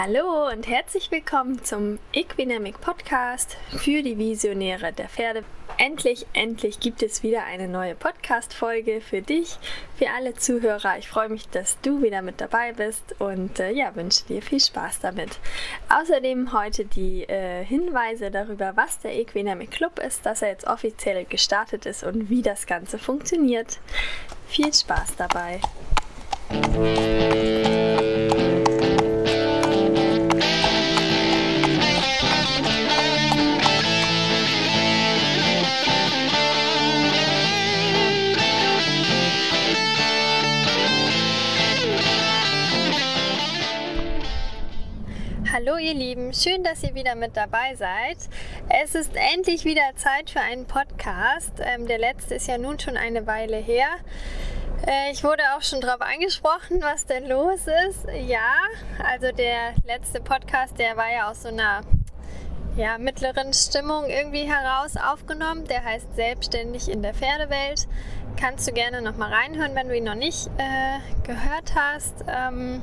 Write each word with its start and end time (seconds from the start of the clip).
Hallo 0.00 0.48
und 0.52 0.68
herzlich 0.68 1.10
willkommen 1.10 1.64
zum 1.64 1.98
Equinamic 2.12 2.80
Podcast 2.80 3.56
für 3.78 4.00
die 4.00 4.16
Visionäre 4.16 4.92
der 4.92 5.08
Pferde. 5.08 5.42
Endlich, 5.76 6.24
endlich 6.34 6.78
gibt 6.78 7.02
es 7.02 7.24
wieder 7.24 7.42
eine 7.42 7.66
neue 7.66 7.96
Podcast-Folge 7.96 9.00
für 9.00 9.22
dich, 9.22 9.58
für 9.96 10.08
alle 10.16 10.34
Zuhörer. 10.34 10.98
Ich 10.98 11.08
freue 11.08 11.28
mich, 11.28 11.48
dass 11.48 11.80
du 11.80 12.00
wieder 12.00 12.22
mit 12.22 12.40
dabei 12.40 12.74
bist 12.74 13.16
und 13.18 13.58
äh, 13.58 13.72
ja, 13.72 13.96
wünsche 13.96 14.24
dir 14.26 14.40
viel 14.40 14.60
Spaß 14.60 15.00
damit. 15.00 15.40
Außerdem 15.88 16.52
heute 16.52 16.84
die 16.84 17.24
äh, 17.24 17.64
Hinweise 17.64 18.30
darüber, 18.30 18.76
was 18.76 19.00
der 19.00 19.16
Equinamic 19.18 19.72
Club 19.72 19.98
ist, 19.98 20.24
dass 20.24 20.42
er 20.42 20.50
jetzt 20.50 20.68
offiziell 20.68 21.24
gestartet 21.24 21.86
ist 21.86 22.04
und 22.04 22.30
wie 22.30 22.42
das 22.42 22.68
Ganze 22.68 22.98
funktioniert. 22.98 23.80
Viel 24.46 24.72
Spaß 24.72 25.16
dabei! 25.16 25.60
Ihr 45.88 45.94
Lieben, 45.94 46.34
schön, 46.34 46.62
dass 46.64 46.82
ihr 46.82 46.94
wieder 46.94 47.14
mit 47.14 47.34
dabei 47.34 47.74
seid. 47.74 48.18
Es 48.68 48.94
ist 48.94 49.12
endlich 49.34 49.64
wieder 49.64 49.96
Zeit 49.96 50.28
für 50.28 50.40
einen 50.40 50.66
Podcast. 50.66 51.52
Ähm, 51.60 51.86
der 51.86 51.96
letzte 51.96 52.34
ist 52.34 52.46
ja 52.46 52.58
nun 52.58 52.78
schon 52.78 52.98
eine 52.98 53.26
Weile 53.26 53.56
her. 53.56 53.86
Äh, 54.86 55.12
ich 55.12 55.24
wurde 55.24 55.42
auch 55.56 55.62
schon 55.62 55.80
darauf 55.80 56.02
angesprochen, 56.02 56.82
was 56.82 57.06
denn 57.06 57.26
los 57.26 57.60
ist. 57.88 58.06
Ja, 58.26 58.52
also 59.02 59.32
der 59.32 59.72
letzte 59.86 60.20
Podcast, 60.20 60.78
der 60.78 60.98
war 60.98 61.10
ja 61.10 61.30
aus 61.30 61.42
so 61.42 61.48
einer 61.48 61.80
ja, 62.76 62.98
mittleren 62.98 63.54
Stimmung 63.54 64.04
irgendwie 64.08 64.44
heraus 64.44 64.94
aufgenommen. 64.98 65.64
Der 65.68 65.82
heißt 65.82 66.14
Selbstständig 66.16 66.90
in 66.90 67.00
der 67.00 67.14
Pferdewelt. 67.14 67.88
Kannst 68.38 68.68
du 68.68 68.72
gerne 68.72 69.00
nochmal 69.00 69.32
reinhören, 69.32 69.74
wenn 69.74 69.88
du 69.88 69.96
ihn 69.96 70.04
noch 70.04 70.14
nicht 70.14 70.48
äh, 70.58 70.98
gehört 71.26 71.74
hast. 71.74 72.26
Ähm, 72.28 72.82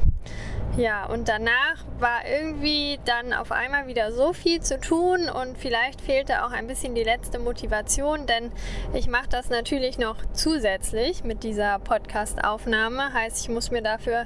ja, 0.78 1.06
und 1.06 1.30
danach 1.30 1.86
war 2.00 2.26
irgendwie 2.26 3.00
dann 3.06 3.32
auf 3.34 3.52
einmal 3.52 3.88
wieder 3.88 4.12
so 4.12 4.34
viel 4.34 4.62
zu 4.62 4.80
tun 4.80 5.30
und 5.30 5.58
vielleicht 5.58 6.02
fehlte 6.02 6.44
auch 6.46 6.52
ein 6.52 6.68
bisschen 6.68 6.96
die 6.96 7.04
letzte 7.04 7.40
Motivation, 7.40 8.26
denn 8.28 8.52
ich 8.94 9.08
mache 9.08 9.30
das 9.30 9.50
natürlich 9.50 9.98
noch 9.98 10.18
zusätzlich 10.34 11.24
mit 11.24 11.44
dieser 11.44 11.80
Podcast-Aufnahme. 11.80 13.14
Heißt, 13.14 13.42
ich 13.42 13.50
muss 13.50 13.72
mir 13.72 13.82
dafür 13.82 14.26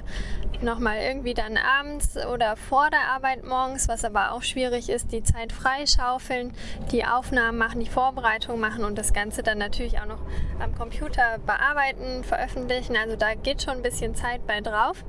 nochmal 0.60 0.98
irgendwie 0.98 1.34
dann 1.34 1.56
abends 1.56 2.16
oder 2.26 2.56
vor 2.56 2.90
der 2.90 3.12
Arbeit 3.14 3.44
morgens, 3.44 3.88
was 3.88 4.04
aber 4.04 4.32
auch 4.32 4.42
schwierig 4.42 4.90
ist, 4.90 5.12
die 5.12 5.22
Zeit 5.22 5.52
freischaufeln, 5.52 6.52
die 6.90 7.04
Aufnahmen 7.04 7.58
machen, 7.58 7.80
die 7.80 7.88
Vorbereitung 7.88 8.60
machen 8.60 8.84
und 8.84 8.98
das 8.98 9.12
Ganze 9.12 9.42
dann 9.42 9.58
natürlich 9.58 10.00
auch 10.00 10.06
noch 10.06 10.20
am 10.58 10.74
Computer 10.74 11.38
bearbeiten, 11.46 12.24
veröffentlichen. 12.24 12.96
Also 12.96 13.16
da 13.16 13.34
geht 13.34 13.62
schon 13.62 13.74
ein 13.74 13.82
bisschen 13.82 14.14
Zeit 14.14 14.46
bei 14.46 14.60
drauf 14.60 15.04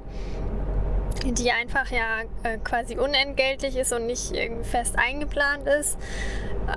die 1.24 1.52
einfach 1.52 1.92
ja 1.92 2.22
äh, 2.44 2.58
quasi 2.58 2.98
unentgeltlich 2.98 3.76
ist 3.76 3.94
und 3.94 4.06
nicht 4.06 4.32
irgendwie 4.32 4.64
fest 4.64 4.98
eingeplant 4.98 5.68
ist. 5.68 5.98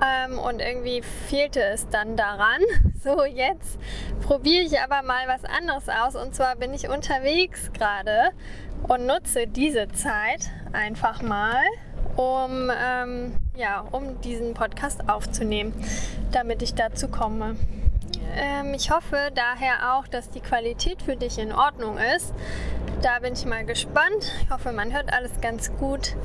Ähm, 0.03 0.39
und 0.39 0.61
irgendwie 0.61 1.01
fehlte 1.01 1.61
es 1.61 1.87
dann 1.89 2.15
daran. 2.15 2.61
So, 3.05 3.23
jetzt 3.23 3.77
probiere 4.23 4.63
ich 4.63 4.79
aber 4.79 5.03
mal 5.03 5.27
was 5.27 5.45
anderes 5.45 5.89
aus. 5.89 6.15
Und 6.15 6.33
zwar 6.33 6.55
bin 6.55 6.73
ich 6.73 6.89
unterwegs 6.89 7.71
gerade 7.71 8.31
und 8.87 9.05
nutze 9.05 9.45
diese 9.45 9.87
Zeit 9.89 10.49
einfach 10.73 11.21
mal, 11.21 11.61
um, 12.15 12.71
ähm, 12.75 13.35
ja, 13.55 13.81
um 13.91 14.19
diesen 14.21 14.55
Podcast 14.55 15.07
aufzunehmen, 15.07 15.71
damit 16.31 16.63
ich 16.63 16.73
dazu 16.73 17.07
komme. 17.07 17.57
Ähm, 18.35 18.73
ich 18.73 18.91
hoffe 18.91 19.31
daher 19.33 19.95
auch, 19.95 20.07
dass 20.07 20.29
die 20.29 20.41
Qualität 20.41 21.01
für 21.01 21.15
dich 21.15 21.37
in 21.37 21.51
Ordnung 21.51 21.97
ist. 21.97 22.33
Da 23.01 23.19
bin 23.19 23.33
ich 23.33 23.45
mal 23.45 23.65
gespannt. 23.65 24.31
Ich 24.41 24.49
hoffe, 24.49 24.71
man 24.71 24.93
hört 24.93 25.13
alles 25.13 25.39
ganz 25.41 25.71
gut. 25.77 26.15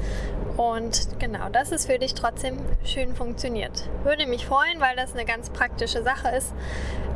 Und 0.56 1.19
genau, 1.19 1.49
dass 1.49 1.72
es 1.72 1.87
für 1.87 1.99
dich 1.99 2.15
trotzdem 2.15 2.59
schön 2.84 3.15
funktioniert. 3.15 3.88
Würde 4.05 4.27
mich 4.27 4.47
freuen, 4.47 4.81
weil 4.81 4.97
das 4.97 5.15
eine 5.15 5.25
ganz 5.25 5.50
praktische 5.50 6.03
Sache 6.03 6.28
ist. 6.28 6.53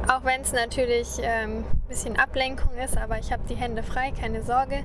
Auch 0.08 0.24
wenn 0.24 0.42
es 0.42 0.52
natürlich 0.52 1.08
ähm, 1.20 1.64
ein 1.64 1.88
bisschen 1.88 2.18
Ablenkung 2.18 2.76
ist, 2.76 2.98
aber 2.98 3.18
ich 3.18 3.32
habe 3.32 3.42
die 3.48 3.54
Hände 3.54 3.82
frei, 3.82 4.12
keine 4.12 4.42
Sorge. 4.42 4.84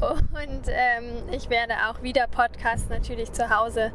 Und 0.00 0.68
ähm, 0.68 1.22
ich 1.30 1.48
werde 1.48 1.74
auch 1.88 2.02
wieder 2.02 2.26
Podcasts 2.26 2.88
natürlich 2.88 3.32
zu 3.32 3.56
Hause 3.56 3.92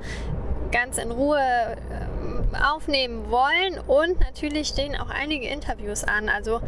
ganz 0.77 0.99
in 0.99 1.09
Ruhe 1.09 1.39
ähm, 1.39 2.45
aufnehmen 2.53 3.31
wollen 3.31 3.79
und 3.87 4.19
natürlich 4.19 4.67
stehen 4.67 4.95
auch 4.95 5.09
einige 5.09 5.47
Interviews 5.47 6.03
an. 6.03 6.29
Also 6.29 6.61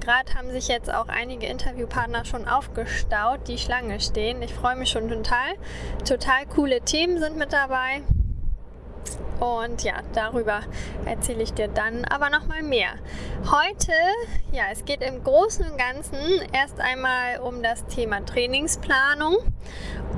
gerade 0.00 0.34
haben 0.34 0.52
sich 0.52 0.68
jetzt 0.68 0.92
auch 0.92 1.08
einige 1.08 1.46
Interviewpartner 1.46 2.24
schon 2.24 2.46
aufgestaut, 2.46 3.40
die 3.48 3.58
Schlange 3.58 3.98
stehen. 4.00 4.40
Ich 4.42 4.54
freue 4.54 4.76
mich 4.76 4.90
schon 4.90 5.08
total. 5.08 5.54
Total 6.08 6.46
coole 6.46 6.80
Themen 6.82 7.18
sind 7.18 7.36
mit 7.36 7.52
dabei. 7.52 8.02
Und 9.40 9.82
ja, 9.82 10.00
darüber 10.14 10.60
erzähle 11.04 11.42
ich 11.42 11.52
dir 11.52 11.68
dann 11.68 12.04
aber 12.06 12.30
nochmal 12.30 12.62
mehr. 12.62 12.90
Heute, 13.50 13.92
ja, 14.50 14.64
es 14.72 14.84
geht 14.84 15.02
im 15.02 15.22
Großen 15.22 15.70
und 15.70 15.76
Ganzen 15.76 16.18
erst 16.52 16.80
einmal 16.80 17.40
um 17.40 17.62
das 17.62 17.84
Thema 17.86 18.24
Trainingsplanung. 18.24 19.36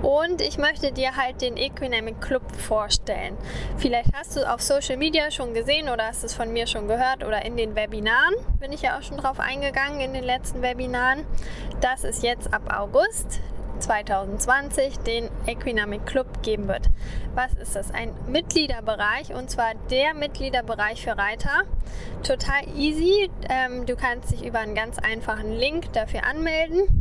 Und 0.02 0.40
ich 0.40 0.58
möchte 0.58 0.92
dir 0.92 1.16
halt 1.16 1.42
den 1.42 1.56
Equinamic 1.56 2.20
Club 2.20 2.42
vorstellen. 2.54 3.36
Vielleicht 3.78 4.14
hast 4.14 4.36
du 4.36 4.48
auf 4.48 4.62
Social 4.62 4.96
Media 4.96 5.32
schon 5.32 5.54
gesehen 5.54 5.88
oder 5.88 6.06
hast 6.06 6.22
es 6.22 6.34
von 6.34 6.52
mir 6.52 6.68
schon 6.68 6.86
gehört 6.86 7.24
oder 7.24 7.44
in 7.44 7.56
den 7.56 7.74
Webinaren 7.74 8.34
bin 8.60 8.70
ich 8.70 8.82
ja 8.82 8.96
auch 8.96 9.02
schon 9.02 9.16
drauf 9.16 9.40
eingegangen 9.40 9.98
in 9.98 10.14
den 10.14 10.22
letzten 10.22 10.62
Webinaren. 10.62 11.24
Das 11.80 12.04
ist 12.04 12.22
jetzt 12.22 12.54
ab 12.54 12.72
August 12.72 13.40
2020 13.78 14.98
den 15.00 15.28
Equinamic 15.46 16.06
Club 16.06 16.42
geben 16.42 16.68
wird. 16.68 16.88
Was 17.34 17.54
ist 17.54 17.76
das? 17.76 17.92
Ein 17.92 18.14
Mitgliederbereich 18.26 19.34
und 19.34 19.50
zwar 19.50 19.74
der 19.90 20.14
Mitgliederbereich 20.14 21.02
für 21.02 21.16
Reiter. 21.16 21.62
Total 22.22 22.66
easy. 22.76 23.30
Ähm, 23.48 23.86
du 23.86 23.96
kannst 23.96 24.32
dich 24.32 24.44
über 24.44 24.58
einen 24.58 24.74
ganz 24.74 24.98
einfachen 24.98 25.52
Link 25.52 25.92
dafür 25.92 26.24
anmelden. 26.24 26.97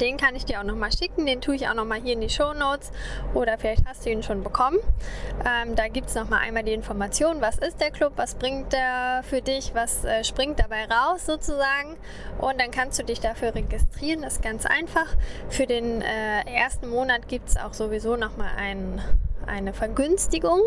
Den 0.00 0.16
kann 0.16 0.34
ich 0.34 0.44
dir 0.44 0.60
auch 0.60 0.64
nochmal 0.64 0.90
schicken, 0.92 1.26
den 1.26 1.40
tue 1.40 1.56
ich 1.56 1.68
auch 1.68 1.74
nochmal 1.74 2.00
hier 2.00 2.14
in 2.14 2.20
die 2.20 2.28
Show 2.28 2.52
Notes. 2.52 2.92
Oder 3.34 3.58
vielleicht 3.58 3.86
hast 3.86 4.04
du 4.04 4.10
ihn 4.10 4.22
schon 4.22 4.42
bekommen. 4.42 4.78
Ähm, 5.44 5.74
da 5.74 5.88
gibt 5.88 6.08
es 6.08 6.14
nochmal 6.14 6.40
einmal 6.40 6.62
die 6.62 6.72
Information, 6.72 7.40
was 7.40 7.58
ist 7.58 7.80
der 7.80 7.90
Club, 7.90 8.12
was 8.16 8.34
bringt 8.34 8.72
der 8.72 9.22
für 9.22 9.40
dich, 9.40 9.74
was 9.74 10.04
äh, 10.04 10.24
springt 10.24 10.58
dabei 10.58 10.84
raus 10.84 11.26
sozusagen. 11.26 11.96
Und 12.38 12.60
dann 12.60 12.70
kannst 12.70 12.98
du 12.98 13.04
dich 13.04 13.20
dafür 13.20 13.54
registrieren, 13.54 14.22
das 14.22 14.34
ist 14.34 14.42
ganz 14.42 14.66
einfach. 14.66 15.06
Für 15.48 15.66
den 15.66 16.02
äh, 16.02 16.42
ersten 16.46 16.88
Monat 16.88 17.28
gibt 17.28 17.48
es 17.48 17.56
auch 17.56 17.72
sowieso 17.72 18.16
nochmal 18.16 18.50
einen 18.56 19.00
eine 19.46 19.72
Vergünstigung. 19.72 20.60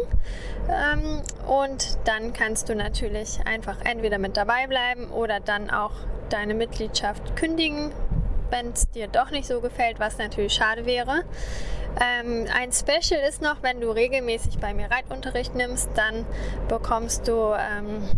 Ähm, 0.70 1.22
und 1.48 1.98
dann 2.06 2.34
kannst 2.34 2.70
du 2.70 2.76
natürlich 2.76 3.40
einfach 3.46 3.78
entweder 3.84 4.18
mit 4.18 4.38
dabei 4.38 4.68
bleiben 4.68 5.10
oder 5.12 5.40
dann 5.40 5.70
auch 5.70 5.92
deine 6.30 6.54
Mitgliedschaft 6.54 7.36
kündigen 7.36 7.92
wenn 8.50 8.72
es 8.72 8.90
dir 8.90 9.08
doch 9.08 9.32
nicht 9.32 9.48
so 9.48 9.62
gefällt, 9.62 10.00
was 10.00 10.18
natürlich 10.18 10.54
schade 10.54 10.86
wäre. 10.86 11.24
Ähm, 12.00 12.46
ein 12.54 12.72
Special 12.72 13.22
ist 13.28 13.42
noch, 13.42 13.64
wenn 13.64 13.80
du 13.80 13.90
regelmäßig 13.90 14.60
bei 14.60 14.74
mir 14.74 14.92
Reitunterricht 14.92 15.56
nimmst, 15.56 15.90
dann 15.96 16.26
bekommst 16.68 17.28
du 17.28 17.54
ähm, 17.54 18.10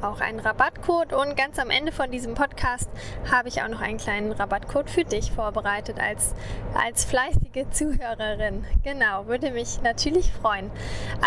auch 0.00 0.20
einen 0.20 0.38
Rabattcode 0.38 1.12
und 1.12 1.36
ganz 1.36 1.58
am 1.58 1.70
Ende 1.70 1.92
von 1.92 2.10
diesem 2.10 2.34
Podcast 2.34 2.88
habe 3.30 3.48
ich 3.48 3.62
auch 3.62 3.68
noch 3.68 3.80
einen 3.80 3.98
kleinen 3.98 4.32
Rabattcode 4.32 4.88
für 4.88 5.04
dich 5.04 5.32
vorbereitet 5.32 5.98
als, 6.00 6.34
als 6.74 7.04
fleißige 7.04 7.68
Zuhörerin. 7.70 8.64
Genau, 8.84 9.26
würde 9.26 9.50
mich 9.50 9.82
natürlich 9.82 10.32
freuen. 10.32 10.70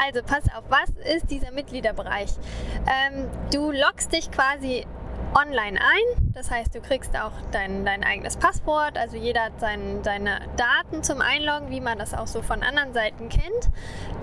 Also 0.06 0.22
pass 0.24 0.46
auf, 0.56 0.64
was 0.70 0.90
ist 1.14 1.30
dieser 1.30 1.52
Mitgliederbereich? 1.52 2.30
Ähm, 2.88 3.28
du 3.52 3.72
loggst 3.72 4.14
dich 4.14 4.32
quasi 4.32 4.86
online 5.36 5.80
ein. 5.80 6.32
Das 6.34 6.52
heißt, 6.52 6.74
du 6.76 6.82
kriegst 6.82 7.16
auch 7.18 7.32
dein, 7.52 7.86
dein 7.86 8.04
eigenes 8.04 8.38
Passwort. 8.38 8.98
Also 8.98 9.18
jeder 9.18 9.46
hat 9.46 9.60
sein, 9.60 10.00
seine 10.04 10.40
Daten 10.58 11.04
zum 11.04 11.22
Einloggen, 11.22 11.70
wie 11.70 11.82
man 11.82 11.98
das 12.00 12.14
auch 12.14 12.28
so 12.28 12.42
von 12.42 12.64
anderen 12.64 12.94
Seiten 12.94 13.30
kennt. 13.30 13.70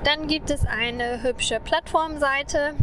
Dann 0.04 0.26
gibt 0.26 0.50
es 0.50 0.66
eine 0.66 1.22
hübsche 1.22 1.60
Plattformseite. 1.60 2.74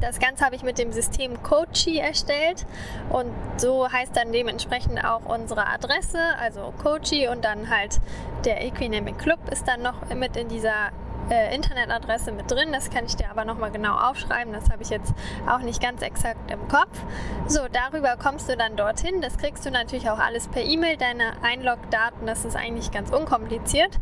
Das 0.00 0.18
Ganze 0.18 0.44
habe 0.44 0.54
ich 0.54 0.62
mit 0.62 0.78
dem 0.78 0.92
System 0.92 1.42
Coachy 1.42 1.98
erstellt 1.98 2.64
und 3.10 3.32
so 3.56 3.90
heißt 3.90 4.16
dann 4.16 4.32
dementsprechend 4.32 5.04
auch 5.04 5.26
unsere 5.26 5.66
Adresse, 5.66 6.18
also 6.38 6.72
Coachy 6.82 7.28
und 7.28 7.44
dann 7.44 7.68
halt 7.68 8.00
der 8.44 8.64
Equinamic 8.64 9.18
Club 9.18 9.40
ist 9.50 9.66
dann 9.66 9.82
noch 9.82 10.08
mit 10.14 10.36
in 10.36 10.48
dieser 10.48 10.90
äh, 11.30 11.54
Internetadresse 11.54 12.32
mit 12.32 12.50
drin. 12.50 12.72
Das 12.72 12.90
kann 12.90 13.06
ich 13.06 13.16
dir 13.16 13.30
aber 13.30 13.44
nochmal 13.44 13.70
genau 13.70 13.96
aufschreiben. 13.96 14.52
Das 14.52 14.70
habe 14.70 14.82
ich 14.82 14.90
jetzt 14.90 15.14
auch 15.48 15.60
nicht 15.60 15.82
ganz 15.82 16.02
exakt 16.02 16.50
im 16.50 16.68
Kopf. 16.68 16.98
So, 17.46 17.60
darüber 17.72 18.16
kommst 18.16 18.48
du 18.48 18.56
dann 18.56 18.76
dorthin. 18.76 19.20
Das 19.20 19.38
kriegst 19.38 19.64
du 19.66 19.70
natürlich 19.70 20.10
auch 20.10 20.18
alles 20.18 20.48
per 20.48 20.62
E-Mail, 20.62 20.96
deine 20.96 21.42
Einlogdaten. 21.42 22.26
Das 22.26 22.44
ist 22.44 22.56
eigentlich 22.56 22.90
ganz 22.90 23.10
unkompliziert. 23.10 23.98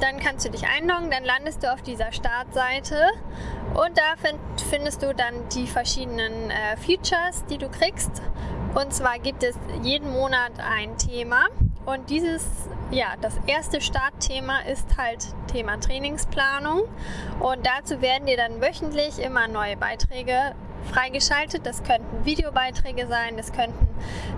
Dann 0.00 0.18
kannst 0.18 0.44
du 0.44 0.50
dich 0.50 0.66
einloggen, 0.66 1.10
dann 1.10 1.24
landest 1.24 1.62
du 1.62 1.72
auf 1.72 1.80
dieser 1.82 2.10
Startseite 2.10 2.96
und 3.74 3.96
da 3.96 4.16
find, 4.16 4.40
findest 4.68 5.02
du 5.02 5.14
dann 5.14 5.48
die 5.54 5.68
verschiedenen 5.68 6.50
äh, 6.50 6.76
Features, 6.76 7.44
die 7.48 7.58
du 7.58 7.68
kriegst. 7.68 8.20
Und 8.74 8.92
zwar 8.92 9.18
gibt 9.18 9.44
es 9.44 9.56
jeden 9.82 10.10
Monat 10.10 10.52
ein 10.58 10.96
Thema. 10.98 11.44
Und 11.84 12.10
dieses, 12.10 12.46
ja, 12.90 13.14
das 13.20 13.34
erste 13.46 13.80
Startthema 13.80 14.60
ist 14.60 14.96
halt 14.96 15.26
Thema 15.48 15.78
Trainingsplanung. 15.80 16.82
Und 17.40 17.66
dazu 17.66 18.00
werden 18.00 18.26
dir 18.26 18.36
dann 18.36 18.60
wöchentlich 18.60 19.18
immer 19.18 19.48
neue 19.48 19.76
Beiträge 19.76 20.54
freigeschaltet. 20.90 21.66
Das 21.66 21.82
könnten 21.82 22.24
Videobeiträge 22.24 23.06
sein, 23.06 23.36
das 23.36 23.52
könnten 23.52 23.86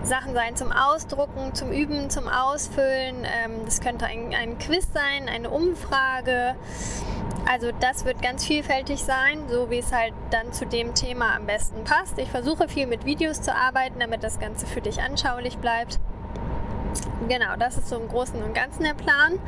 Sachen 0.03 0.35
sein 0.35 0.57
zum 0.57 0.73
Ausdrucken, 0.73 1.55
zum 1.55 1.71
Üben, 1.71 2.11
zum 2.11 2.29
Ausfüllen. 2.29 3.25
Ähm, 3.25 3.65
das 3.65 3.81
könnte 3.81 4.07
ein, 4.07 4.35
ein 4.35 4.59
Quiz 4.59 4.89
sein, 4.93 5.29
eine 5.29 5.51
Umfrage. 5.51 6.55
Also 7.51 7.71
das 7.81 8.07
wird 8.07 8.23
ganz 8.23 8.47
vielfältig 8.47 9.05
sein, 9.05 9.49
so 9.51 9.69
wie 9.69 9.79
es 9.79 9.93
halt 9.93 10.15
dann 10.31 10.53
zu 10.55 10.65
dem 10.65 10.95
Thema 10.95 11.37
am 11.37 11.45
besten 11.45 11.85
passt. 11.85 12.19
Ich 12.19 12.31
versuche 12.31 12.69
viel 12.69 12.87
mit 12.87 13.05
Videos 13.05 13.43
zu 13.43 13.55
arbeiten, 13.55 14.01
damit 14.01 14.25
das 14.25 14.41
Ganze 14.41 14.67
für 14.67 14.81
dich 14.81 15.03
anschaulich 15.03 15.59
bleibt. 15.59 16.01
Genau, 17.29 17.57
das 17.59 17.79
ist 17.79 17.89
so 17.89 17.97
im 17.97 18.09
Großen 18.09 18.43
und 18.43 18.55
Ganzen 18.55 18.83
der 18.83 18.95
Plan. 18.95 19.39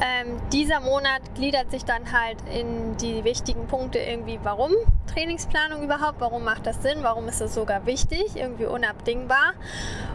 Ähm, 0.00 0.36
dieser 0.52 0.80
Monat 0.80 1.22
gliedert 1.34 1.70
sich 1.70 1.84
dann 1.84 2.12
halt 2.12 2.36
in 2.52 2.96
die 2.98 3.24
wichtigen 3.24 3.66
Punkte 3.66 3.98
irgendwie, 3.98 4.38
warum 4.42 4.72
Trainingsplanung 5.12 5.82
überhaupt, 5.82 6.20
warum 6.20 6.44
macht 6.44 6.66
das 6.66 6.82
Sinn, 6.82 6.98
warum 7.02 7.28
ist 7.28 7.40
das 7.40 7.54
sogar 7.54 7.86
wichtig, 7.86 8.36
irgendwie 8.36 8.66
unabdingbar. 8.66 9.54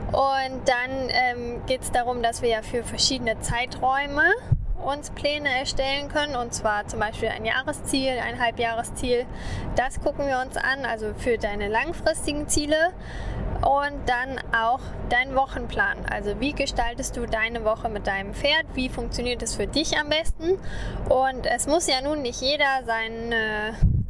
Und 0.08 0.68
dann 0.68 1.10
ähm, 1.10 1.62
geht 1.66 1.82
es 1.82 1.92
darum, 1.92 2.22
dass 2.22 2.42
wir 2.42 2.50
ja 2.50 2.62
für 2.62 2.84
verschiedene 2.84 3.40
Zeiträume 3.40 4.24
uns 4.84 5.12
Pläne 5.12 5.50
erstellen 5.50 6.10
können 6.10 6.36
und 6.36 6.54
zwar 6.54 6.88
zum 6.88 7.00
Beispiel 7.00 7.30
ein 7.30 7.46
Jahresziel, 7.46 8.14
ein 8.20 8.40
Halbjahresziel. 8.40 9.26
Das 9.76 10.02
gucken 10.02 10.28
wir 10.28 10.40
uns 10.40 10.58
an, 10.58 10.86
also 10.86 11.14
für 11.18 11.38
deine 11.38 11.68
langfristigen 11.68 12.48
Ziele 12.48 12.92
und 13.62 13.98
dann 14.08 14.40
auch 14.56 14.80
dein 15.10 15.36
Wochenplan. 15.36 16.06
Also 16.10 16.40
wie 16.40 16.54
gestaltest 16.54 17.18
du 17.18 17.26
deine 17.26 17.64
Woche 17.64 17.90
mit 17.90 18.08
deinem 18.08 18.34
Pferd? 18.34 18.66
Wie 18.74 18.90
funktioniert 18.90 19.42
es 19.44 19.56
für 19.56 19.68
dich 19.68 19.98
am 19.98 20.10
besten? 20.10 20.58
Und 21.10 21.46
es 21.46 21.68
muss 21.68 21.88
ja 21.88 22.02
nun 22.02 22.22
nicht 22.22 22.42
jeder 22.42 22.84
sein 22.86 23.34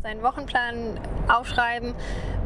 seinen 0.04 0.24
Wochenplan 0.24 1.00
aufschreiben. 1.28 1.94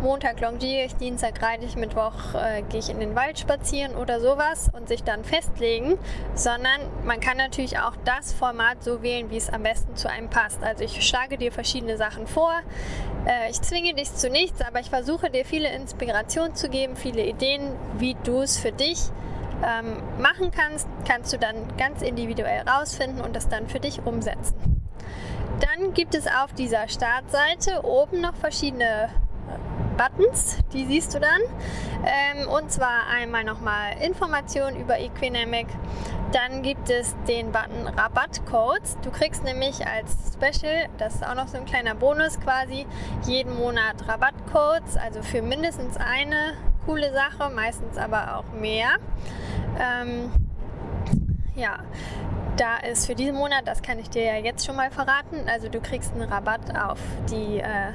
Montag 0.02 0.42
longiere 0.42 0.86
ich, 0.86 0.96
Dienstag 0.96 1.42
reite 1.42 1.66
ich, 1.66 1.76
Mittwoch 1.76 2.34
äh, 2.34 2.62
gehe 2.64 2.80
ich 2.80 2.90
in 2.90 3.00
den 3.00 3.16
Wald 3.16 3.40
spazieren 3.40 3.96
oder 3.96 4.20
sowas 4.20 4.70
und 4.74 4.90
sich 4.90 5.04
dann 5.04 5.24
festlegen, 5.24 5.98
sondern 6.36 6.82
man 7.06 7.20
kann 7.20 7.38
natürlich 7.38 7.80
auch 7.80 7.96
das 8.04 8.34
Format 8.34 8.84
so 8.84 9.02
wählen, 9.02 9.32
wie 9.32 9.38
es 9.38 9.50
am 9.50 9.64
besten 9.64 9.96
zu 9.96 10.10
einem 10.10 10.30
passt. 10.30 10.62
Also 10.64 10.84
ich 10.84 11.08
schlage 11.08 11.38
dir 11.38 11.52
verschiedene 11.52 11.98
Sachen 11.98 12.28
vor. 12.28 12.54
Äh, 13.26 13.50
ich 13.50 13.62
zwinge 13.62 13.94
dich 13.94 14.14
zu 14.14 14.30
nichts, 14.30 14.62
aber 14.62 14.82
ich 14.82 14.90
versuche 14.90 15.30
dir 15.30 15.46
viele 15.46 15.74
Inspirationen 15.74 16.56
zu 16.56 16.70
geben, 16.70 16.98
viele 16.98 17.26
Ideen, 17.26 17.72
wie 17.98 18.16
du 18.26 18.42
es 18.42 18.58
für 18.58 18.74
dich 18.74 19.00
ähm, 19.66 20.04
machen 20.22 20.52
kannst, 20.52 20.88
kannst 21.08 21.32
du 21.32 21.38
dann 21.38 21.56
ganz 21.78 22.02
individuell 22.02 22.68
rausfinden 22.68 23.22
und 23.22 23.34
das 23.36 23.48
dann 23.48 23.70
für 23.70 23.80
dich 23.80 24.06
umsetzen. 24.06 24.75
Dann 25.60 25.94
gibt 25.94 26.16
es 26.16 26.28
auf 26.28 26.54
dieser 26.54 26.88
Startseite 26.88 27.84
oben 27.84 28.22
noch 28.22 28.36
verschiedene 28.36 29.10
Buttons, 29.98 30.58
die 30.74 30.86
siehst 30.86 31.14
du 31.14 31.20
dann. 31.20 31.42
Ähm, 32.06 32.50
und 32.50 32.72
zwar 32.72 33.08
einmal 33.10 33.44
nochmal 33.44 33.94
Informationen 34.02 34.80
über 34.80 35.00
Equinemic. 35.00 35.68
Dann 36.32 36.64
gibt 36.64 36.90
es 36.90 37.16
den 37.28 37.52
Button 37.52 37.88
Rabattcodes. 37.88 38.98
Du 39.02 39.12
kriegst 39.12 39.44
nämlich 39.44 39.86
als 39.88 40.34
Special, 40.34 40.88
das 40.98 41.16
ist 41.16 41.26
auch 41.26 41.36
noch 41.36 41.48
so 41.48 41.58
ein 41.58 41.66
kleiner 41.66 41.96
Bonus 41.96 42.40
quasi, 42.40 42.86
jeden 43.26 43.56
Monat 43.56 44.08
Rabattcodes, 44.08 44.98
also 44.98 45.22
für 45.24 45.42
mindestens 45.42 45.96
eine 45.96 46.56
coole 46.86 47.14
Sache, 47.14 47.50
meistens 47.54 47.98
aber 47.98 48.38
auch 48.38 48.60
mehr. 48.60 48.98
Ähm, 49.80 50.32
ja, 51.56 51.78
da 52.58 52.78
ist 52.78 53.06
für 53.06 53.16
diesen 53.16 53.36
Monat, 53.36 53.68
das 53.68 53.82
kann 53.82 54.00
ich 54.00 54.10
dir 54.10 54.24
ja 54.24 54.36
jetzt 54.38 54.66
schon 54.66 54.76
mal 54.76 54.92
verraten, 54.92 55.48
also 55.48 55.70
du 55.70 55.82
kriegst 55.82 56.14
einen 56.14 56.32
Rabatt 56.32 56.76
auf 56.78 57.00
die 57.30 57.60
äh, 57.60 57.92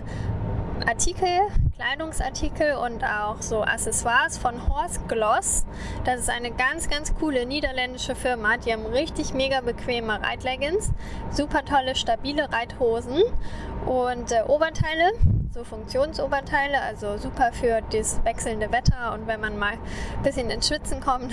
Artikel, 0.87 1.29
Kleidungsartikel 1.77 2.77
und 2.77 3.05
auch 3.05 3.41
so 3.41 3.63
Accessoires 3.63 4.39
von 4.39 4.69
Horse 4.69 5.01
Gloss. 5.09 5.65
Das 6.05 6.21
ist 6.21 6.31
eine 6.31 6.51
ganz, 6.51 6.89
ganz 6.89 7.15
coole 7.15 7.47
niederländische 7.47 8.15
Firma. 8.15 8.57
Die 8.57 8.73
haben 8.73 8.87
richtig 8.87 9.35
mega 9.35 9.61
bequeme 9.61 10.21
Reitleggings, 10.23 10.91
super 11.31 11.65
tolle, 11.65 11.95
stabile 11.95 12.51
Reithosen 12.53 13.23
und 13.87 14.33
äh, 14.33 14.43
Oberteile 14.47 15.13
so 15.53 15.65
Funktionsoberteile, 15.65 16.81
also 16.81 17.17
super 17.19 17.51
für 17.53 17.83
das 17.91 18.25
wechselnde 18.25 18.71
Wetter 18.71 19.13
und 19.15 19.27
wenn 19.27 19.41
man 19.41 19.59
mal 19.59 19.73
ein 19.73 20.23
bisschen 20.23 20.49
ins 20.49 20.69
Schwitzen 20.69 21.01
kommt, 21.01 21.33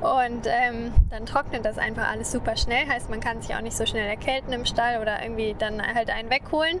und 0.00 0.46
ähm, 0.46 0.92
dann 1.10 1.26
trocknet 1.26 1.64
das 1.64 1.78
einfach 1.78 2.08
alles 2.08 2.32
super 2.32 2.56
schnell. 2.56 2.86
Heißt, 2.86 3.10
man 3.10 3.20
kann 3.20 3.42
sich 3.42 3.54
auch 3.54 3.60
nicht 3.60 3.76
so 3.76 3.86
schnell 3.86 4.06
erkälten 4.06 4.52
im 4.52 4.64
Stall 4.64 5.00
oder 5.00 5.22
irgendwie 5.22 5.54
dann 5.58 5.82
halt 5.82 6.10
einen 6.10 6.30
wegholen. 6.30 6.80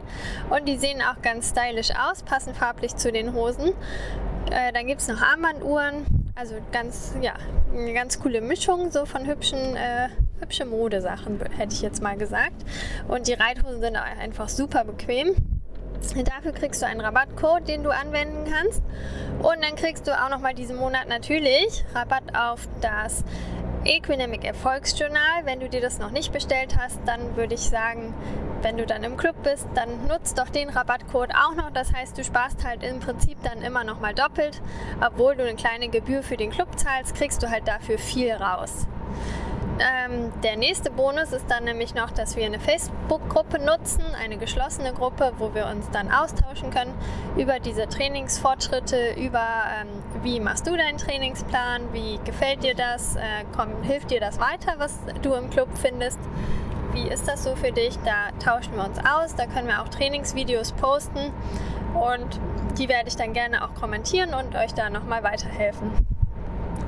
Und 0.50 0.66
die 0.68 0.76
sehen 0.76 1.02
auch 1.02 1.20
ganz 1.22 1.50
stylisch 1.50 1.90
aus, 1.90 2.22
passen 2.22 2.54
farblich 2.54 2.96
zu 2.96 3.12
den 3.12 3.34
Hosen. 3.34 3.72
Äh, 4.50 4.72
dann 4.72 4.86
gibt 4.86 5.00
es 5.00 5.08
noch 5.08 5.20
Armbanduhren. 5.20 6.06
Also 6.34 6.54
ganz, 6.70 7.14
ja, 7.20 7.34
eine 7.74 7.92
ganz 7.92 8.20
coole 8.20 8.40
Mischung 8.40 8.92
so 8.92 9.06
von 9.06 9.26
hübschen, 9.26 9.58
äh, 9.76 10.08
hübsche 10.40 10.64
Modesachen, 10.64 11.40
hätte 11.56 11.74
ich 11.74 11.82
jetzt 11.82 12.00
mal 12.00 12.16
gesagt. 12.16 12.64
Und 13.08 13.26
die 13.26 13.32
Reithosen 13.32 13.80
sind 13.80 13.96
einfach 13.96 14.48
super 14.48 14.84
bequem. 14.84 15.34
Dafür 16.24 16.52
kriegst 16.52 16.82
du 16.82 16.86
einen 16.86 17.00
Rabattcode, 17.00 17.68
den 17.68 17.82
du 17.82 17.90
anwenden 17.90 18.50
kannst. 18.50 18.82
Und 19.40 19.62
dann 19.62 19.76
kriegst 19.76 20.06
du 20.06 20.12
auch 20.12 20.30
nochmal 20.30 20.54
diesen 20.54 20.76
Monat 20.76 21.08
natürlich 21.08 21.84
Rabatt 21.94 22.36
auf 22.36 22.68
das 22.80 23.24
Equinemic 23.84 24.44
Erfolgsjournal. 24.44 25.44
Wenn 25.44 25.60
du 25.60 25.68
dir 25.68 25.80
das 25.80 25.98
noch 25.98 26.10
nicht 26.10 26.32
bestellt 26.32 26.76
hast, 26.78 26.98
dann 27.06 27.36
würde 27.36 27.54
ich 27.54 27.60
sagen, 27.60 28.14
wenn 28.62 28.76
du 28.76 28.86
dann 28.86 29.04
im 29.04 29.16
Club 29.16 29.36
bist, 29.42 29.68
dann 29.74 30.06
nutzt 30.08 30.38
doch 30.38 30.48
den 30.48 30.68
Rabattcode 30.68 31.30
auch 31.34 31.54
noch. 31.54 31.70
Das 31.70 31.92
heißt, 31.92 32.18
du 32.18 32.24
sparst 32.24 32.64
halt 32.64 32.82
im 32.82 33.00
Prinzip 33.00 33.38
dann 33.42 33.62
immer 33.62 33.84
nochmal 33.84 34.14
doppelt. 34.14 34.60
Obwohl 35.04 35.36
du 35.36 35.42
eine 35.42 35.54
kleine 35.54 35.88
Gebühr 35.88 36.22
für 36.22 36.36
den 36.36 36.50
Club 36.50 36.78
zahlst, 36.78 37.14
kriegst 37.14 37.42
du 37.42 37.50
halt 37.50 37.68
dafür 37.68 37.98
viel 37.98 38.32
raus. 38.32 38.86
Ähm, 39.80 40.32
der 40.42 40.56
nächste 40.56 40.90
Bonus 40.90 41.32
ist 41.32 41.48
dann 41.48 41.64
nämlich 41.64 41.94
noch, 41.94 42.10
dass 42.10 42.36
wir 42.36 42.44
eine 42.44 42.58
Facebook-Gruppe 42.58 43.60
nutzen, 43.60 44.02
eine 44.20 44.36
geschlossene 44.36 44.92
Gruppe, 44.92 45.32
wo 45.38 45.54
wir 45.54 45.66
uns 45.66 45.88
dann 45.90 46.10
austauschen 46.10 46.70
können 46.70 46.92
über 47.36 47.60
diese 47.60 47.88
Trainingsfortschritte, 47.88 49.14
über 49.16 49.46
ähm, 49.80 49.88
wie 50.22 50.40
machst 50.40 50.66
du 50.66 50.76
deinen 50.76 50.98
Trainingsplan, 50.98 51.92
wie 51.92 52.18
gefällt 52.24 52.64
dir 52.64 52.74
das, 52.74 53.16
äh, 53.16 53.20
komm, 53.56 53.82
hilft 53.82 54.10
dir 54.10 54.20
das 54.20 54.40
weiter, 54.40 54.74
was 54.78 54.98
du 55.22 55.34
im 55.34 55.48
Club 55.50 55.68
findest. 55.80 56.18
Wie 56.92 57.06
ist 57.06 57.28
das 57.28 57.44
so 57.44 57.54
für 57.54 57.70
dich? 57.70 57.96
Da 58.04 58.30
tauschen 58.44 58.74
wir 58.74 58.84
uns 58.84 58.98
aus, 58.98 59.36
da 59.36 59.46
können 59.46 59.68
wir 59.68 59.82
auch 59.82 59.88
Trainingsvideos 59.88 60.72
posten 60.72 61.32
und 61.94 62.40
die 62.78 62.88
werde 62.88 63.08
ich 63.08 63.16
dann 63.16 63.32
gerne 63.32 63.64
auch 63.64 63.74
kommentieren 63.74 64.34
und 64.34 64.56
euch 64.56 64.74
da 64.74 64.90
nochmal 64.90 65.22
weiterhelfen 65.22 66.17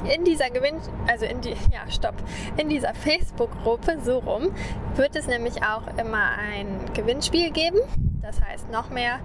in 0.09 0.25
dieser 0.25 0.51
Gewinn, 0.51 0.77
also 1.07 1.27
in 1.27 1.41
die, 1.41 1.51
ja, 1.51 1.91
stopp, 1.91 2.15
in 2.57 2.69
dieser 2.69 2.95
Facebook-Gruppe 2.95 3.99
so 4.03 4.19
rum, 4.19 4.53
wird 4.97 5.17
es 5.17 5.27
nämlich 5.27 5.63
auch 5.63 5.83
immer 5.99 6.33
ein 6.39 6.93
Gewinnspiel 6.95 7.51
geben. 7.51 7.79
Das 8.23 8.41
heißt, 8.41 8.71
noch 8.71 8.91
mehr 8.91 9.19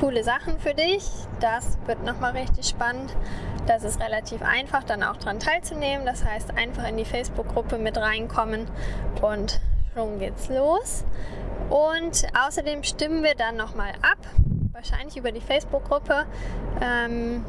coole 0.00 0.24
Sachen 0.24 0.58
für 0.58 0.72
dich. 0.72 1.08
Das 1.40 1.78
wird 1.86 2.04
nochmal 2.04 2.32
richtig 2.32 2.66
spannend. 2.66 3.14
Das 3.66 3.82
ist 3.82 4.00
relativ 4.00 4.42
einfach, 4.42 4.84
dann 4.84 5.02
auch 5.02 5.16
daran 5.16 5.40
teilzunehmen. 5.40 6.06
Das 6.06 6.24
heißt, 6.24 6.56
einfach 6.56 6.88
in 6.88 6.96
die 6.96 7.04
Facebook-Gruppe 7.04 7.78
mit 7.78 7.98
reinkommen 7.98 8.66
und 9.20 9.60
schon 9.94 10.18
geht's 10.18 10.48
los. 10.48 11.04
Und 11.68 12.26
außerdem 12.46 12.84
stimmen 12.84 13.24
wir 13.24 13.34
dann 13.34 13.56
nochmal 13.56 13.90
ab, 14.02 14.18
wahrscheinlich 14.72 15.16
über 15.16 15.32
die 15.32 15.40
Facebook-Gruppe, 15.40 16.26
ähm, 16.80 17.44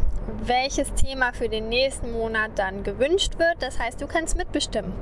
welches 0.46 0.94
Thema 0.94 1.34
für 1.34 1.50
den 1.50 1.70
nächsten 1.70 2.12
Monat 2.12 2.52
dann 2.56 2.84
gewünscht 2.84 3.40
wird. 3.40 3.56
Das 3.60 3.80
heißt, 3.80 4.02
du 4.02 4.08
kannst 4.08 4.38
mitbestimmen. 4.38 4.94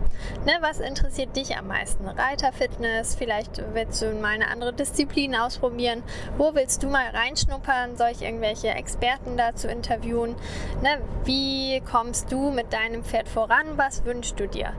Ne, 0.45 0.53
was 0.61 0.79
interessiert 0.79 1.35
dich 1.35 1.57
am 1.57 1.67
meisten? 1.67 2.07
Reiterfitness, 2.07 3.15
vielleicht 3.15 3.61
willst 3.73 4.01
du 4.01 4.13
mal 4.13 4.33
eine 4.33 4.47
andere 4.47 4.73
Disziplin 4.73 5.35
ausprobieren. 5.35 6.03
Wo 6.37 6.53
willst 6.53 6.83
du 6.83 6.87
mal 6.87 7.07
reinschnuppern? 7.07 7.97
Soll 7.97 8.09
ich 8.11 8.21
irgendwelche 8.21 8.69
Experten 8.69 9.37
dazu 9.37 9.67
interviewen? 9.67 10.35
Ne, 10.81 10.99
wie 11.25 11.81
kommst 11.81 12.31
du 12.31 12.51
mit 12.51 12.71
deinem 12.73 13.03
Pferd 13.03 13.27
voran? 13.27 13.77
Was 13.77 14.05
wünschst 14.05 14.39
du 14.39 14.47
dir? 14.47 14.73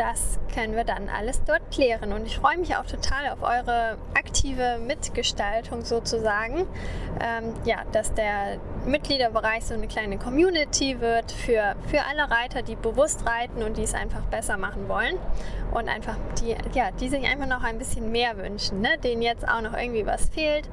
das 0.00 0.38
können 0.54 0.76
wir 0.76 0.84
dann 0.84 1.10
alles 1.10 1.42
dort 1.44 1.70
klären. 1.70 2.14
Und 2.14 2.24
ich 2.24 2.38
freue 2.38 2.56
mich 2.56 2.74
auch 2.74 2.86
total 2.86 3.28
auf 3.28 3.42
eure 3.42 3.98
aktive 4.14 4.78
Mitgestaltung 4.78 5.84
sozusagen. 5.84 6.66
Ähm, 7.20 7.52
ja, 7.66 7.82
dass 7.92 8.14
der 8.14 8.56
Mitgliederbereich 8.86 9.64
so 9.64 9.74
eine 9.74 9.86
kleine 9.86 10.18
Community 10.18 11.00
wird 11.00 11.30
für, 11.32 11.76
für 11.86 12.02
alle 12.04 12.30
Reiter, 12.30 12.62
die 12.62 12.76
bewusst 12.76 13.26
reiten 13.26 13.62
und 13.62 13.76
die 13.76 13.82
es 13.82 13.94
einfach 13.94 14.22
besser 14.22 14.56
machen 14.56 14.88
wollen. 14.88 15.16
Und 15.72 15.88
einfach 15.88 16.16
die, 16.40 16.56
ja, 16.74 16.90
die 16.90 17.08
sich 17.08 17.24
einfach 17.24 17.46
noch 17.46 17.62
ein 17.62 17.78
bisschen 17.78 18.10
mehr 18.10 18.36
wünschen, 18.36 18.80
ne? 18.80 18.98
denen 19.02 19.22
jetzt 19.22 19.46
auch 19.46 19.60
noch 19.60 19.76
irgendwie 19.76 20.06
was 20.06 20.28
fehlt. 20.30 20.68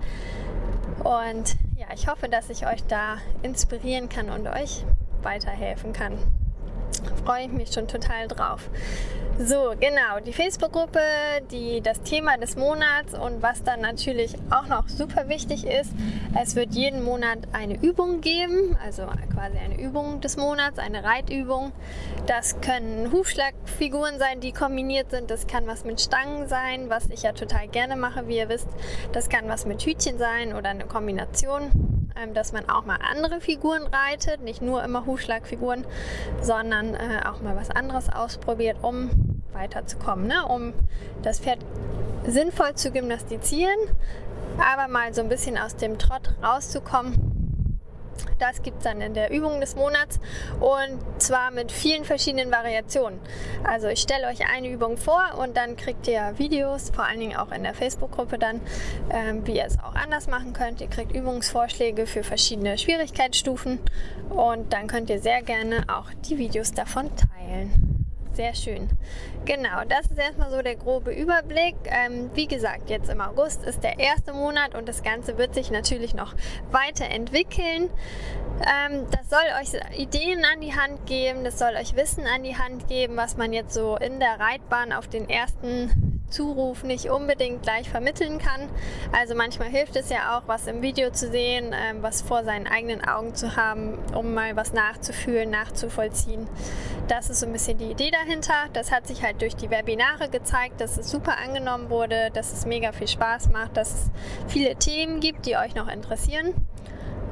Und 1.03 1.57
ja, 1.77 1.87
ich 1.93 2.07
hoffe, 2.07 2.29
dass 2.29 2.49
ich 2.49 2.65
euch 2.65 2.83
da 2.87 3.17
inspirieren 3.43 4.09
kann 4.09 4.29
und 4.29 4.47
euch 4.47 4.83
weiterhelfen 5.21 5.93
kann 5.93 6.17
freue 7.25 7.45
ich 7.45 7.51
mich 7.51 7.71
schon 7.71 7.88
total 7.88 8.27
drauf. 8.27 8.69
So, 9.39 9.75
genau, 9.79 10.19
die 10.25 10.33
Facebook-Gruppe, 10.33 11.00
die 11.51 11.81
das 11.81 12.01
Thema 12.01 12.38
des 12.38 12.55
Monats 12.55 13.13
und 13.13 13.43
was 13.43 13.62
dann 13.62 13.81
natürlich 13.81 14.33
auch 14.50 14.67
noch 14.67 14.89
super 14.89 15.29
wichtig 15.29 15.63
ist, 15.67 15.91
es 16.41 16.55
wird 16.55 16.74
jeden 16.74 17.03
Monat 17.03 17.38
eine 17.53 17.79
Übung 17.79 18.21
geben, 18.21 18.75
also 18.83 19.03
quasi 19.31 19.59
eine 19.59 19.79
Übung 19.79 20.21
des 20.21 20.38
Monats, 20.38 20.79
eine 20.79 21.03
Reitübung. 21.03 21.71
Das 22.25 22.59
können 22.62 23.12
Hufschlagfiguren 23.12 24.17
sein, 24.17 24.39
die 24.39 24.53
kombiniert 24.53 25.12
sind, 25.12 25.29
das 25.29 25.45
kann 25.45 25.67
was 25.67 25.86
mit 25.86 26.01
Stangen 26.01 26.47
sein, 26.47 26.89
was 26.89 27.07
ich 27.12 27.21
ja 27.21 27.33
total 27.33 27.67
gerne 27.67 27.95
mache, 27.95 28.27
wie 28.27 28.38
ihr 28.38 28.50
wisst. 28.50 28.69
Das 29.12 29.29
kann 29.29 29.47
was 29.47 29.67
mit 29.67 29.83
Hütchen 29.83 30.17
sein 30.17 30.55
oder 30.55 30.69
eine 30.69 30.86
Kombination 30.86 31.97
dass 32.33 32.51
man 32.51 32.69
auch 32.69 32.86
mal 32.86 32.97
andere 33.12 33.41
Figuren 33.41 33.83
reitet, 33.83 34.41
nicht 34.41 34.62
nur 34.62 34.83
immer 34.83 35.05
Hufschlagfiguren, 35.05 35.86
sondern 36.41 36.93
äh, 36.95 37.21
auch 37.25 37.41
mal 37.41 37.55
was 37.55 37.69
anderes 37.69 38.09
ausprobiert, 38.09 38.77
um 38.81 39.09
weiterzukommen, 39.53 40.27
ne? 40.27 40.45
um 40.47 40.74
das 41.24 41.39
Pferd 41.39 41.59
sinnvoll 42.25 42.75
zu 42.75 42.91
gymnastizieren, 42.91 43.77
aber 44.57 44.91
mal 44.91 45.13
so 45.13 45.21
ein 45.21 45.29
bisschen 45.29 45.57
aus 45.57 45.75
dem 45.75 45.97
Trott 45.97 46.33
rauszukommen 46.43 47.26
das 48.39 48.62
gibt 48.62 48.79
es 48.79 48.83
dann 48.83 49.01
in 49.01 49.13
der 49.13 49.31
Übung 49.31 49.59
des 49.59 49.75
Monats 49.75 50.19
und 50.59 51.00
zwar 51.21 51.51
mit 51.51 51.71
vielen 51.71 52.05
verschiedenen 52.05 52.51
Variationen. 52.51 53.19
Also 53.63 53.88
ich 53.88 54.00
stelle 54.00 54.27
euch 54.27 54.47
eine 54.47 54.69
Übung 54.69 54.97
vor 54.97 55.24
und 55.38 55.57
dann 55.57 55.75
kriegt 55.75 56.07
ihr 56.07 56.33
Videos, 56.38 56.89
vor 56.89 57.05
allen 57.05 57.19
Dingen 57.19 57.38
auch 57.38 57.51
in 57.51 57.63
der 57.63 57.74
Facebook-Gruppe 57.74 58.38
dann, 58.38 58.62
ähm, 59.09 59.45
wie 59.45 59.57
ihr 59.57 59.65
es 59.65 59.79
auch 59.79 59.95
anders 59.95 60.27
machen 60.27 60.53
könnt. 60.53 60.81
Ihr 60.81 60.88
kriegt 60.88 61.13
Übungsvorschläge 61.13 62.07
für 62.07 62.24
verschiedene 62.24 62.77
Schwierigkeitsstufen 62.77 63.79
und 64.29 64.74
dann 64.74 64.88
könnt 64.88 65.09
ihr 65.09 65.19
sehr 65.19 65.41
gerne 65.41 65.86
auch 65.88 66.12
die 66.27 66.38
Videos 66.38 66.74
davon 66.74 67.09
teilen. 67.15 67.97
Sehr 68.38 68.53
schön. 68.53 68.88
Genau, 69.46 69.84
das 69.89 70.06
ist 70.12 70.20
erstmal 70.20 70.51
so 70.51 70.62
der 70.62 70.75
grobe 70.75 71.12
Überblick. 71.12 71.74
Ähm, 71.86 72.29
wie 72.36 72.46
gesagt, 72.46 72.88
jetzt 72.91 73.10
im 73.10 73.20
August 73.20 73.63
ist 73.63 73.84
der 73.84 73.98
erste 73.98 74.32
Monat 74.32 74.75
und 74.75 74.88
das 74.88 75.01
Ganze 75.01 75.39
wird 75.39 75.56
sich 75.56 75.72
natürlich 75.72 76.13
noch 76.13 76.36
weiterentwickeln. 76.70 77.89
Ähm, 78.62 79.08
das 79.10 79.32
soll 79.32 79.39
euch 79.60 80.00
Ideen 80.00 80.46
an 80.46 80.62
die 80.62 80.75
Hand 80.75 81.08
geben, 81.08 81.44
das 81.44 81.58
soll 81.58 81.74
euch 81.82 81.96
Wissen 81.96 82.27
an 82.27 82.44
die 82.44 82.56
Hand 82.56 82.88
geben, 82.88 83.17
was 83.17 83.38
man 83.38 83.53
jetzt 83.53 83.74
so 83.74 83.98
in 83.98 84.20
der 84.20 84.39
Reitbahn 84.39 84.94
auf 84.94 85.08
den 85.08 85.27
ersten 85.27 86.06
Zuruf 86.29 86.84
nicht 86.84 87.10
unbedingt 87.10 87.63
gleich 87.63 87.89
vermitteln 87.89 88.38
kann. 88.38 88.69
Also 89.12 89.36
manchmal 89.36 89.69
hilft 89.69 89.96
es 89.96 90.10
ja 90.10 90.38
auch, 90.38 90.43
was 90.48 90.67
im 90.67 90.81
Video 90.81 91.10
zu 91.10 91.29
sehen, 91.29 91.74
ähm, 91.74 92.01
was 92.01 92.22
vor 92.22 92.43
seinen 92.43 92.67
eigenen 92.67 93.07
Augen 93.07 93.34
zu 93.34 93.55
haben, 93.55 93.98
um 94.13 94.34
mal 94.34 94.55
was 94.55 94.74
nachzufühlen, 94.74 95.50
nachzuvollziehen. 95.50 96.48
Das 97.07 97.29
ist 97.29 97.39
so 97.39 97.46
ein 97.46 97.53
bisschen 97.53 97.77
die 97.77 97.91
Idee 97.91 98.12
dahinter. 98.12 98.53
Das 98.74 98.91
hat 98.91 99.07
sich 99.07 99.24
halt 99.24 99.41
durch 99.41 99.55
die 99.55 99.69
Webinare 99.69 100.29
gezeigt, 100.29 100.81
dass 100.81 100.98
es 100.98 101.10
super 101.10 101.38
angenommen 101.38 101.89
wurde, 101.89 102.29
dass 102.34 102.51
es 102.51 102.65
mega 102.65 102.91
viel 102.91 103.07
Spaß 103.07 103.50
macht, 103.50 103.77
dass 103.77 103.93
es 103.93 104.12
viele 104.48 104.75
Themen 104.75 105.19
gibt, 105.19 105.46
die 105.46 105.55
euch 105.55 105.75
noch 105.75 105.88
interessieren. 105.88 106.53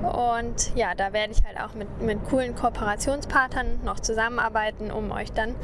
Und 0.02 0.76
ja, 0.76 0.94
da 0.94 1.14
werde 1.14 1.34
ich 1.34 1.44
halt 1.44 1.60
auch 1.60 1.74
mit, 1.74 2.02
mit 2.02 2.24
coolen 2.26 2.56
Kooperationspartnern 2.56 3.82
noch 3.84 4.00
zusammenarbeiten, 4.00 4.92
um 4.92 5.12
euch 5.12 5.32
dann 5.32 5.56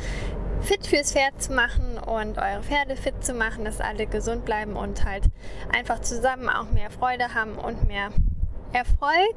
fit 0.61 0.85
fürs 0.87 1.13
Pferd 1.13 1.41
zu 1.41 1.53
machen 1.53 1.97
und 1.97 2.37
eure 2.37 2.63
Pferde 2.63 2.95
fit 2.95 3.23
zu 3.23 3.33
machen, 3.33 3.65
dass 3.65 3.81
alle 3.81 4.05
gesund 4.05 4.45
bleiben 4.45 4.75
und 4.75 5.05
halt 5.05 5.23
einfach 5.75 5.99
zusammen 5.99 6.49
auch 6.49 6.69
mehr 6.71 6.89
Freude 6.89 7.33
haben 7.33 7.57
und 7.57 7.87
mehr 7.87 8.09
Erfolg. 8.73 9.35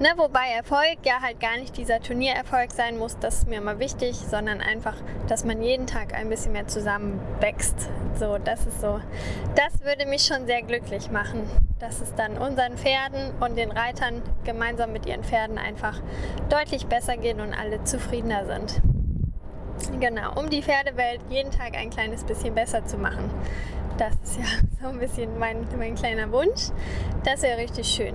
Ne, 0.00 0.08
wobei 0.16 0.48
Erfolg 0.54 0.98
ja 1.04 1.22
halt 1.22 1.40
gar 1.40 1.56
nicht 1.56 1.76
dieser 1.76 2.00
Turniererfolg 2.00 2.72
sein 2.72 2.98
muss, 2.98 3.18
das 3.18 3.38
ist 3.38 3.48
mir 3.48 3.58
immer 3.58 3.78
wichtig, 3.78 4.16
sondern 4.16 4.60
einfach, 4.60 4.96
dass 5.28 5.44
man 5.44 5.62
jeden 5.62 5.86
Tag 5.86 6.14
ein 6.14 6.28
bisschen 6.28 6.52
mehr 6.52 6.66
zusammen 6.66 7.20
wächst. 7.40 7.88
So, 8.18 8.38
das 8.38 8.66
ist 8.66 8.80
so. 8.80 9.00
Das 9.54 9.82
würde 9.82 10.06
mich 10.06 10.24
schon 10.24 10.46
sehr 10.46 10.62
glücklich 10.62 11.10
machen, 11.10 11.48
dass 11.78 12.00
es 12.00 12.14
dann 12.14 12.36
unseren 12.36 12.76
Pferden 12.76 13.32
und 13.40 13.56
den 13.56 13.70
Reitern 13.70 14.22
gemeinsam 14.44 14.92
mit 14.92 15.06
ihren 15.06 15.24
Pferden 15.24 15.58
einfach 15.58 16.00
deutlich 16.48 16.86
besser 16.86 17.16
geht 17.16 17.40
und 17.40 17.54
alle 17.54 17.82
zufriedener 17.84 18.46
sind. 18.46 18.82
Genau, 20.00 20.38
um 20.38 20.50
die 20.50 20.62
Pferdewelt 20.62 21.20
jeden 21.30 21.50
Tag 21.50 21.76
ein 21.76 21.90
kleines 21.90 22.24
bisschen 22.24 22.54
besser 22.54 22.84
zu 22.84 22.98
machen. 22.98 23.30
Das 23.98 24.14
ist 24.22 24.38
ja 24.38 24.44
so 24.82 24.88
ein 24.88 24.98
bisschen 24.98 25.38
mein, 25.38 25.66
mein 25.78 25.94
kleiner 25.94 26.30
Wunsch. 26.32 26.70
Das 27.24 27.42
wäre 27.42 27.58
richtig 27.58 27.86
schön. 27.86 28.14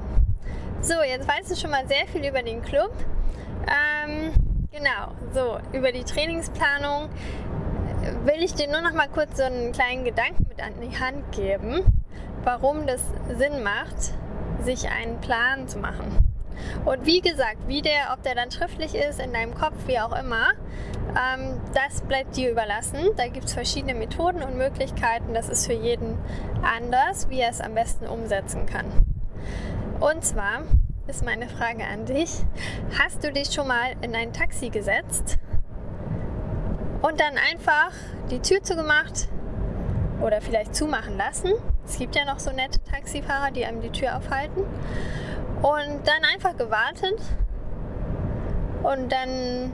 So, 0.82 0.96
jetzt 1.04 1.28
weißt 1.28 1.52
du 1.52 1.56
schon 1.56 1.72
mal 1.72 1.88
sehr 1.88 2.08
viel 2.08 2.28
über 2.28 2.42
den 2.42 2.62
Club. 2.62 2.92
Ähm, 3.68 4.34
genau, 4.72 5.12
so, 5.34 5.60
über 5.78 5.92
die 5.92 6.04
Trainingsplanung 6.04 7.10
will 8.26 8.44
ich 8.44 8.54
dir 8.56 8.68
nur 8.68 8.82
noch 8.82 8.94
mal 8.94 9.08
kurz 9.08 9.38
so 9.38 9.44
einen 9.44 9.72
kleinen 9.72 10.04
Gedanken 10.04 10.46
mit 10.50 10.62
an 10.62 10.74
die 10.82 11.00
Hand 11.00 11.32
geben, 11.32 11.84
warum 12.44 12.88
das 12.88 13.02
Sinn 13.38 13.62
macht, 13.64 14.14
sich 14.64 14.90
einen 14.90 15.22
Plan 15.22 15.68
zu 15.68 15.78
machen. 15.78 16.31
Und 16.86 17.06
wie 17.06 17.22
gesagt, 17.22 17.68
wie 17.68 17.82
der, 17.82 18.14
ob 18.14 18.24
der 18.24 18.36
dann 18.36 18.52
schriftlich 18.52 18.96
ist, 18.96 19.20
in 19.20 19.34
deinem 19.34 19.54
Kopf, 19.54 19.76
wie 19.88 20.00
auch 20.00 20.18
immer, 20.18 20.50
ähm, 21.10 21.60
das 21.74 22.02
bleibt 22.02 22.36
dir 22.38 22.52
überlassen. 22.52 23.10
Da 23.18 23.28
gibt 23.28 23.46
es 23.46 23.54
verschiedene 23.54 23.94
Methoden 23.94 24.44
und 24.44 24.58
Möglichkeiten. 24.58 25.34
Das 25.34 25.50
ist 25.50 25.66
für 25.66 25.74
jeden 25.74 26.18
anders, 26.64 27.30
wie 27.30 27.40
er 27.40 27.50
es 27.50 27.62
am 27.62 27.74
besten 27.74 28.08
umsetzen 28.08 28.66
kann. 28.66 28.86
Und 30.00 30.24
zwar 30.24 30.64
ist 31.08 31.26
meine 31.26 31.48
Frage 31.48 31.86
an 31.86 32.06
dich, 32.06 32.32
hast 32.98 33.24
du 33.24 33.32
dich 33.32 33.52
schon 33.54 33.68
mal 33.68 33.94
in 34.02 34.16
ein 34.16 34.34
Taxi 34.34 34.70
gesetzt 34.70 35.38
und 37.02 37.20
dann 37.20 37.38
einfach 37.52 37.92
die 38.30 38.40
Tür 38.40 38.64
zugemacht 38.64 39.28
oder 40.22 40.42
vielleicht 40.42 40.76
zumachen 40.76 41.18
lassen? 41.18 41.52
Es 41.86 41.98
gibt 41.98 42.16
ja 42.16 42.26
noch 42.26 42.40
so 42.40 42.52
nette 42.52 42.82
Taxifahrer, 42.84 43.52
die 43.52 43.66
einem 43.66 43.82
die 43.82 43.90
Tür 43.90 44.18
aufhalten. 44.18 44.64
Und 45.62 46.08
dann 46.08 46.24
einfach 46.34 46.58
gewartet. 46.58 47.20
Und 48.82 49.12
dann, 49.12 49.72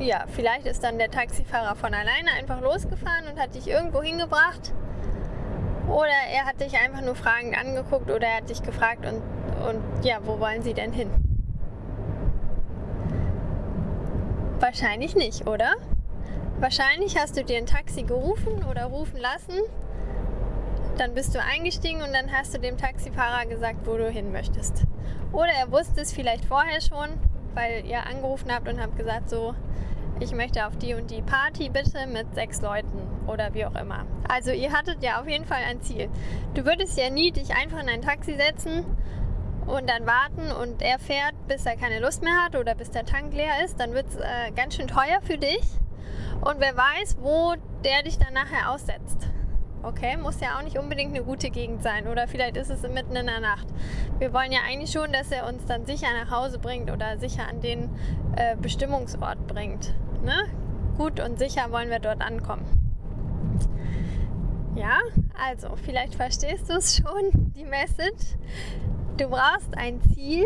ja, 0.00 0.24
vielleicht 0.26 0.66
ist 0.66 0.82
dann 0.82 0.98
der 0.98 1.10
Taxifahrer 1.10 1.76
von 1.76 1.94
alleine 1.94 2.32
einfach 2.36 2.60
losgefahren 2.60 3.28
und 3.30 3.40
hat 3.40 3.54
dich 3.54 3.68
irgendwo 3.68 4.02
hingebracht. 4.02 4.72
Oder 5.88 6.14
er 6.32 6.46
hat 6.46 6.60
dich 6.60 6.76
einfach 6.78 7.02
nur 7.02 7.14
fragend 7.14 7.56
angeguckt 7.56 8.10
oder 8.10 8.26
er 8.26 8.36
hat 8.38 8.48
dich 8.48 8.62
gefragt 8.62 9.06
und, 9.06 9.22
und 9.68 10.04
ja, 10.04 10.18
wo 10.24 10.40
wollen 10.40 10.62
Sie 10.62 10.74
denn 10.74 10.92
hin? 10.92 11.10
Wahrscheinlich 14.58 15.14
nicht, 15.14 15.46
oder? 15.46 15.74
Wahrscheinlich 16.58 17.18
hast 17.18 17.36
du 17.36 17.44
dir 17.44 17.58
ein 17.58 17.66
Taxi 17.66 18.02
gerufen 18.02 18.64
oder 18.68 18.86
rufen 18.86 19.20
lassen 19.20 19.60
dann 20.98 21.14
bist 21.14 21.34
du 21.34 21.42
eingestiegen 21.42 22.02
und 22.02 22.12
dann 22.12 22.32
hast 22.32 22.54
du 22.54 22.58
dem 22.58 22.76
Taxifahrer 22.76 23.46
gesagt, 23.46 23.86
wo 23.86 23.96
du 23.96 24.08
hin 24.08 24.32
möchtest. 24.32 24.84
Oder 25.32 25.52
er 25.52 25.70
wusste 25.70 26.00
es 26.00 26.12
vielleicht 26.12 26.44
vorher 26.44 26.80
schon, 26.80 27.18
weil 27.54 27.84
ihr 27.86 28.06
angerufen 28.06 28.52
habt 28.52 28.68
und 28.68 28.80
habt 28.80 28.96
gesagt, 28.96 29.30
so, 29.30 29.54
ich 30.20 30.32
möchte 30.32 30.66
auf 30.66 30.76
die 30.76 30.94
und 30.94 31.10
die 31.10 31.22
Party 31.22 31.68
bitte 31.68 32.06
mit 32.06 32.34
sechs 32.34 32.60
Leuten 32.62 33.26
oder 33.26 33.52
wie 33.54 33.66
auch 33.66 33.74
immer. 33.74 34.06
Also 34.28 34.52
ihr 34.52 34.72
hattet 34.72 35.02
ja 35.02 35.20
auf 35.20 35.28
jeden 35.28 35.44
Fall 35.44 35.62
ein 35.68 35.80
Ziel. 35.82 36.08
Du 36.54 36.64
würdest 36.64 36.96
ja 36.96 37.10
nie 37.10 37.32
dich 37.32 37.54
einfach 37.54 37.82
in 37.82 37.88
ein 37.88 38.02
Taxi 38.02 38.36
setzen 38.36 38.84
und 39.66 39.88
dann 39.88 40.06
warten 40.06 40.52
und 40.52 40.82
er 40.82 40.98
fährt, 40.98 41.34
bis 41.48 41.66
er 41.66 41.76
keine 41.76 42.00
Lust 42.00 42.22
mehr 42.22 42.44
hat 42.44 42.54
oder 42.54 42.74
bis 42.74 42.90
der 42.90 43.04
Tank 43.04 43.34
leer 43.34 43.64
ist. 43.64 43.80
Dann 43.80 43.92
wird 43.92 44.06
es 44.08 44.16
äh, 44.16 44.52
ganz 44.54 44.76
schön 44.76 44.86
teuer 44.86 45.20
für 45.22 45.38
dich. 45.38 45.64
Und 46.40 46.60
wer 46.60 46.76
weiß, 46.76 47.16
wo 47.20 47.54
der 47.82 48.02
dich 48.02 48.18
dann 48.18 48.34
nachher 48.34 48.70
aussetzt. 48.70 49.28
Okay, 49.86 50.16
muss 50.16 50.40
ja 50.40 50.56
auch 50.56 50.62
nicht 50.62 50.78
unbedingt 50.78 51.14
eine 51.14 51.22
gute 51.22 51.50
Gegend 51.50 51.82
sein 51.82 52.08
oder 52.08 52.26
vielleicht 52.26 52.56
ist 52.56 52.70
es 52.70 52.80
mitten 52.82 53.14
in 53.16 53.26
der 53.26 53.40
Nacht. 53.40 53.66
Wir 54.18 54.32
wollen 54.32 54.50
ja 54.50 54.60
eigentlich 54.66 54.90
schon, 54.90 55.12
dass 55.12 55.30
er 55.30 55.46
uns 55.46 55.66
dann 55.66 55.84
sicher 55.84 56.06
nach 56.18 56.30
Hause 56.30 56.58
bringt 56.58 56.90
oder 56.90 57.18
sicher 57.18 57.46
an 57.46 57.60
den 57.60 57.90
äh, 58.34 58.56
Bestimmungsort 58.56 59.46
bringt. 59.46 59.92
Ne? 60.22 60.46
Gut 60.96 61.20
und 61.20 61.38
sicher 61.38 61.70
wollen 61.70 61.90
wir 61.90 61.98
dort 61.98 62.22
ankommen. 62.22 62.64
Ja, 64.74 65.00
also 65.46 65.76
vielleicht 65.76 66.14
verstehst 66.14 66.70
du 66.70 66.74
es 66.74 66.96
schon, 66.96 67.52
die 67.54 67.66
Message. 67.66 68.38
Du 69.18 69.28
brauchst 69.28 69.76
ein 69.76 70.00
Ziel, 70.14 70.44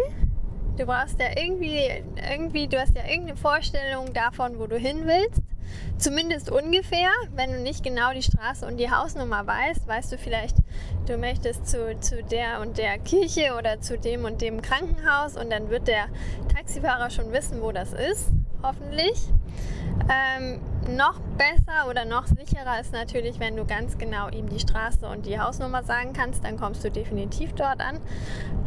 Du 0.79 0.87
brauchst 0.87 1.19
ja 1.19 1.27
irgendwie, 1.37 1.91
irgendwie, 2.31 2.69
du 2.69 2.79
hast 2.79 2.95
ja 2.95 3.03
irgendeine 3.05 3.37
Vorstellung 3.37 4.13
davon, 4.13 4.61
wo 4.61 4.69
du 4.69 4.77
hin 4.77 5.07
willst. 5.07 5.43
Zumindest 5.99 6.53
ungefähr. 6.53 7.11
Wenn 7.35 7.51
du 7.51 7.59
nicht 7.59 7.83
genau 7.83 8.13
die 8.13 8.23
Straße 8.23 8.65
und 8.65 8.77
die 8.77 8.89
Hausnummer 8.89 9.45
weißt, 9.45 9.89
weißt 9.89 10.13
du 10.13 10.19
vielleicht, 10.19 10.57
du 11.07 11.19
möchtest 11.19 11.67
zu, 11.67 11.99
zu 11.99 12.23
der 12.23 12.61
und 12.61 12.79
der 12.79 12.97
Kirche 12.99 13.55
oder 13.59 13.81
zu 13.81 13.99
dem 13.99 14.25
und 14.25 14.41
dem 14.41 14.63
Krankenhaus 14.63 15.37
und 15.37 15.51
dann 15.51 15.69
wird 15.69 15.89
der 15.89 16.07
Taxifahrer 16.55 17.11
schon 17.11 17.33
wissen, 17.33 17.61
wo 17.61 17.73
das 17.73 17.93
ist, 17.93 18.31
hoffentlich. 18.63 19.19
Ähm, 20.09 20.61
noch 20.89 21.21
besser 21.37 21.89
oder 21.89 22.05
noch 22.05 22.27
sicherer 22.27 22.81
ist 22.81 22.93
natürlich, 22.93 23.39
wenn 23.39 23.57
du 23.57 23.65
ganz 23.65 23.99
genau 23.99 24.29
ihm 24.29 24.49
die 24.49 24.59
Straße 24.59 25.07
und 25.07 25.27
die 25.27 25.39
Hausnummer 25.39 25.83
sagen 25.83 26.13
kannst, 26.13 26.45
dann 26.45 26.57
kommst 26.59 26.83
du 26.85 26.91
definitiv 26.91 27.53
dort 27.53 27.81
an. 27.81 28.01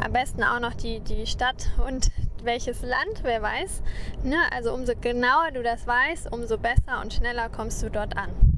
Am 0.04 0.14
besten 0.14 0.44
auch 0.44 0.60
noch 0.60 0.74
die, 0.74 1.00
die 1.00 1.26
Stadt 1.26 1.70
und 1.86 2.12
welches 2.44 2.82
Land, 2.82 3.24
wer 3.24 3.42
weiß. 3.42 3.82
Ne? 4.24 4.38
Also 4.52 4.74
umso 4.74 4.94
genauer 5.00 5.52
du 5.52 5.64
das 5.64 5.86
weißt, 5.86 6.32
umso 6.32 6.58
besser 6.58 7.02
und 7.02 7.14
schneller 7.14 7.50
kommst 7.50 7.84
du 7.84 7.90
dort 7.90 8.16
an. 8.18 8.51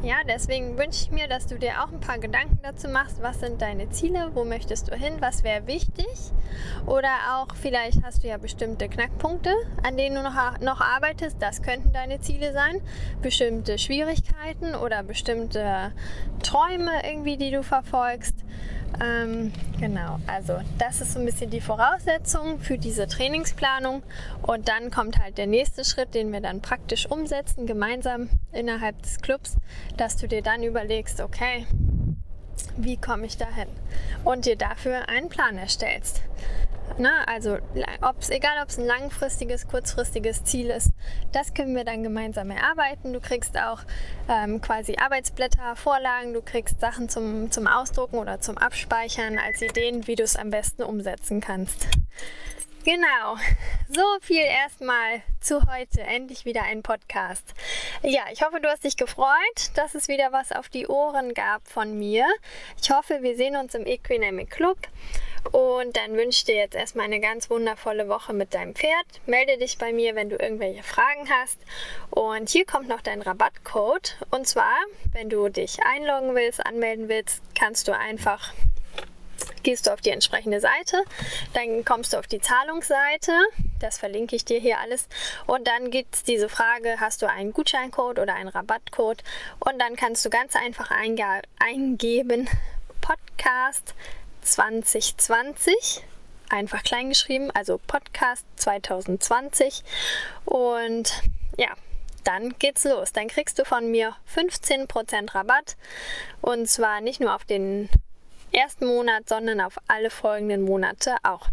Ja, 0.00 0.18
deswegen 0.26 0.78
wünsche 0.78 1.02
ich 1.02 1.10
mir, 1.10 1.26
dass 1.26 1.48
du 1.48 1.58
dir 1.58 1.82
auch 1.82 1.90
ein 1.90 1.98
paar 1.98 2.18
Gedanken 2.18 2.60
dazu 2.62 2.88
machst, 2.88 3.20
was 3.20 3.40
sind 3.40 3.60
deine 3.60 3.90
Ziele, 3.90 4.30
wo 4.32 4.44
möchtest 4.44 4.88
du 4.88 4.94
hin, 4.94 5.14
was 5.18 5.42
wäre 5.42 5.66
wichtig. 5.66 6.06
Oder 6.86 7.10
auch 7.32 7.56
vielleicht 7.56 8.04
hast 8.04 8.22
du 8.22 8.28
ja 8.28 8.36
bestimmte 8.38 8.88
Knackpunkte, 8.88 9.52
an 9.82 9.96
denen 9.96 10.14
du 10.14 10.22
noch, 10.22 10.60
noch 10.60 10.80
arbeitest. 10.80 11.42
Das 11.42 11.62
könnten 11.62 11.92
deine 11.92 12.20
Ziele 12.20 12.52
sein. 12.52 12.80
Bestimmte 13.22 13.76
Schwierigkeiten 13.76 14.76
oder 14.76 15.02
bestimmte 15.02 15.92
Träume 16.44 16.92
irgendwie, 17.04 17.36
die 17.36 17.50
du 17.50 17.64
verfolgst. 17.64 18.36
Ähm, 19.02 19.52
genau, 19.78 20.18
also 20.26 20.58
das 20.78 21.00
ist 21.00 21.12
so 21.12 21.20
ein 21.20 21.26
bisschen 21.26 21.50
die 21.50 21.60
Voraussetzung 21.60 22.58
für 22.58 22.78
diese 22.78 23.06
Trainingsplanung. 23.06 24.02
Und 24.42 24.68
dann 24.68 24.90
kommt 24.90 25.18
halt 25.18 25.38
der 25.38 25.46
nächste 25.46 25.84
Schritt, 25.84 26.14
den 26.14 26.32
wir 26.32 26.40
dann 26.40 26.60
praktisch 26.60 27.06
umsetzen, 27.06 27.66
gemeinsam 27.66 28.28
innerhalb 28.52 29.00
des 29.02 29.20
Clubs, 29.20 29.56
dass 29.96 30.16
du 30.16 30.26
dir 30.26 30.42
dann 30.42 30.62
überlegst, 30.62 31.20
okay, 31.20 31.66
wie 32.76 32.96
komme 32.96 33.26
ich 33.26 33.36
dahin? 33.36 33.68
Und 34.24 34.46
dir 34.46 34.56
dafür 34.56 35.08
einen 35.08 35.28
Plan 35.28 35.56
erstellst. 35.58 36.22
Ne? 36.96 37.10
Also 37.28 37.58
ob's, 38.02 38.30
egal, 38.30 38.62
ob 38.62 38.68
es 38.70 38.78
ein 38.78 38.86
langfristiges, 38.86 39.68
kurzfristiges 39.68 40.44
Ziel 40.44 40.70
ist, 40.70 40.90
das 41.32 41.54
können 41.54 41.76
wir 41.76 41.84
dann 41.84 42.02
gemeinsam 42.02 42.50
erarbeiten. 42.50 43.12
Du 43.12 43.20
kriegst 43.20 43.58
auch 43.58 43.80
ähm, 44.28 44.60
quasi 44.60 44.96
Arbeitsblätter, 44.96 45.76
Vorlagen, 45.76 46.32
du 46.32 46.42
kriegst 46.42 46.80
Sachen 46.80 47.08
zum, 47.08 47.50
zum 47.50 47.66
Ausdrucken 47.66 48.16
oder 48.16 48.40
zum 48.40 48.58
Abspeichern 48.58 49.38
als 49.38 49.62
Ideen, 49.62 50.06
wie 50.06 50.16
du 50.16 50.22
es 50.22 50.36
am 50.36 50.50
besten 50.50 50.82
umsetzen 50.82 51.40
kannst. 51.40 51.86
Genau, 52.84 53.36
so 53.88 54.02
viel 54.22 54.40
erstmal 54.40 55.20
zu 55.40 55.60
heute. 55.70 56.00
Endlich 56.00 56.46
wieder 56.46 56.62
ein 56.62 56.82
Podcast. 56.82 57.52
Ja, 58.02 58.22
ich 58.32 58.42
hoffe, 58.42 58.60
du 58.62 58.68
hast 58.70 58.84
dich 58.84 58.96
gefreut, 58.96 59.26
dass 59.74 59.94
es 59.94 60.08
wieder 60.08 60.32
was 60.32 60.52
auf 60.52 60.70
die 60.70 60.86
Ohren 60.86 61.34
gab 61.34 61.68
von 61.68 61.98
mir. 61.98 62.24
Ich 62.80 62.90
hoffe, 62.90 63.18
wir 63.20 63.36
sehen 63.36 63.56
uns 63.56 63.74
im 63.74 63.84
Equinamic 63.84 64.48
Club. 64.48 64.78
Und 65.52 65.96
dann 65.96 66.16
wünsche 66.16 66.38
ich 66.38 66.44
dir 66.44 66.56
jetzt 66.56 66.74
erstmal 66.74 67.06
eine 67.06 67.20
ganz 67.20 67.50
wundervolle 67.50 68.08
Woche 68.08 68.32
mit 68.32 68.54
deinem 68.54 68.74
Pferd. 68.74 69.06
Melde 69.26 69.58
dich 69.58 69.78
bei 69.78 69.92
mir, 69.92 70.14
wenn 70.14 70.28
du 70.28 70.36
irgendwelche 70.36 70.82
Fragen 70.82 71.28
hast. 71.30 71.58
Und 72.10 72.48
hier 72.48 72.64
kommt 72.64 72.88
noch 72.88 73.00
dein 73.00 73.22
Rabattcode. 73.22 74.16
Und 74.30 74.46
zwar, 74.46 74.76
wenn 75.12 75.28
du 75.30 75.48
dich 75.48 75.78
einloggen 75.84 76.34
willst, 76.34 76.64
anmelden 76.64 77.08
willst, 77.08 77.42
kannst 77.54 77.88
du 77.88 77.96
einfach 77.96 78.52
gehst 79.62 79.86
du 79.86 79.92
auf 79.92 80.00
die 80.00 80.10
entsprechende 80.10 80.60
Seite, 80.60 81.02
dann 81.52 81.84
kommst 81.84 82.12
du 82.12 82.18
auf 82.18 82.26
die 82.26 82.40
Zahlungsseite, 82.40 83.32
das 83.80 83.98
verlinke 83.98 84.36
ich 84.36 84.44
dir 84.44 84.58
hier 84.58 84.78
alles 84.78 85.08
und 85.46 85.66
dann 85.66 85.90
gibt 85.90 86.14
es 86.14 86.22
diese 86.22 86.48
Frage, 86.48 86.96
hast 87.00 87.22
du 87.22 87.28
einen 87.28 87.52
Gutscheincode 87.52 88.18
oder 88.18 88.34
einen 88.34 88.48
Rabattcode 88.48 89.22
und 89.60 89.78
dann 89.78 89.96
kannst 89.96 90.24
du 90.24 90.30
ganz 90.30 90.56
einfach 90.56 90.90
eingeben 90.90 92.48
Podcast 93.00 93.94
2020. 94.52 96.02
Einfach 96.50 96.82
klein 96.82 97.10
geschrieben, 97.10 97.50
also 97.50 97.78
Podcast 97.86 98.46
2020. 98.56 99.84
Und 100.44 101.22
ja, 101.58 101.68
dann 102.24 102.54
geht's 102.58 102.84
los. 102.84 103.12
Dann 103.12 103.28
kriegst 103.28 103.58
du 103.58 103.64
von 103.64 103.90
mir 103.90 104.14
15% 104.34 105.34
Rabatt. 105.34 105.76
Und 106.40 106.68
zwar 106.68 107.00
nicht 107.00 107.20
nur 107.20 107.34
auf 107.34 107.44
den 107.44 107.88
ersten 108.52 108.86
Monat, 108.86 109.28
sondern 109.28 109.60
auf 109.60 109.78
alle 109.88 110.10
folgenden 110.10 110.62
Monate 110.62 111.16
auch. 111.22 111.48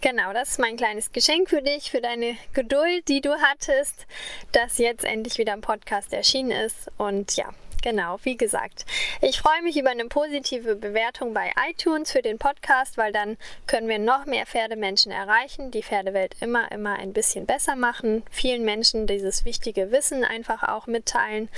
Genau, 0.00 0.32
das 0.32 0.50
ist 0.50 0.58
mein 0.58 0.76
kleines 0.76 1.12
Geschenk 1.12 1.48
für 1.48 1.62
dich, 1.62 1.90
für 1.90 2.00
deine 2.00 2.36
Geduld, 2.52 3.08
die 3.08 3.20
du 3.20 3.32
hattest, 3.40 4.06
dass 4.52 4.78
jetzt 4.78 5.04
endlich 5.04 5.38
wieder 5.38 5.52
ein 5.52 5.62
Podcast 5.62 6.12
erschienen 6.12 6.50
ist. 6.50 6.90
Und 6.98 7.36
ja, 7.36 7.48
Genau, 7.84 8.18
wie 8.22 8.38
gesagt. 8.38 8.86
Ich 9.20 9.38
freue 9.38 9.60
mich 9.60 9.76
über 9.76 9.90
eine 9.90 10.06
positive 10.06 10.74
Bewertung 10.74 11.34
bei 11.34 11.52
iTunes 11.68 12.12
für 12.12 12.22
den 12.22 12.38
Podcast, 12.38 12.96
weil 12.96 13.12
dann 13.12 13.36
können 13.66 13.88
wir 13.88 13.98
noch 13.98 14.24
mehr 14.24 14.46
Pferdemenschen 14.46 15.12
erreichen, 15.12 15.70
die 15.70 15.82
Pferdewelt 15.82 16.34
immer, 16.40 16.72
immer 16.72 16.94
ein 16.94 17.12
bisschen 17.12 17.44
besser 17.44 17.76
machen, 17.76 18.22
vielen 18.30 18.64
Menschen 18.64 19.06
dieses 19.06 19.44
wichtige 19.44 19.90
Wissen 19.90 20.24
einfach 20.24 20.62
auch 20.62 20.86
mitteilen. 20.86 21.50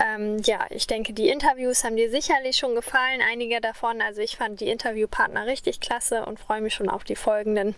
Ähm, 0.00 0.40
ja, 0.44 0.66
ich 0.70 0.86
denke, 0.86 1.14
die 1.14 1.28
Interviews 1.28 1.82
haben 1.82 1.96
dir 1.96 2.12
sicherlich 2.12 2.58
schon 2.58 2.76
gefallen, 2.76 3.20
einige 3.20 3.60
davon. 3.60 4.00
Also 4.00 4.20
ich 4.20 4.36
fand 4.36 4.60
die 4.60 4.68
Interviewpartner 4.68 5.46
richtig 5.46 5.80
klasse 5.80 6.24
und 6.26 6.38
freue 6.38 6.60
mich 6.60 6.74
schon 6.74 6.88
auf 6.88 7.02
die 7.02 7.16
folgenden. 7.16 7.74